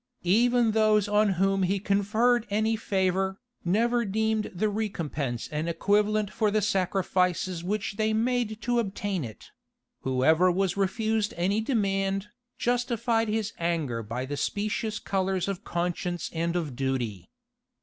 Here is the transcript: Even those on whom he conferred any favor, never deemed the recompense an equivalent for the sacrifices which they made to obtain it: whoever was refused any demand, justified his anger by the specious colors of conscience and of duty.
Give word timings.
Even 0.23 0.71
those 0.71 1.07
on 1.07 1.33
whom 1.33 1.61
he 1.61 1.77
conferred 1.77 2.47
any 2.49 2.75
favor, 2.75 3.39
never 3.63 4.03
deemed 4.03 4.45
the 4.45 4.67
recompense 4.67 5.47
an 5.49 5.67
equivalent 5.67 6.31
for 6.33 6.49
the 6.49 6.59
sacrifices 6.63 7.63
which 7.63 7.97
they 7.97 8.11
made 8.11 8.59
to 8.63 8.79
obtain 8.79 9.23
it: 9.23 9.51
whoever 9.99 10.51
was 10.51 10.75
refused 10.75 11.35
any 11.37 11.61
demand, 11.61 12.29
justified 12.57 13.27
his 13.27 13.53
anger 13.59 14.01
by 14.01 14.25
the 14.25 14.37
specious 14.37 14.97
colors 14.97 15.47
of 15.47 15.63
conscience 15.63 16.31
and 16.33 16.55
of 16.55 16.75
duty. 16.75 17.29